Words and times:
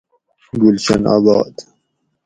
گلشن 0.61 1.03
آباد 1.15 1.55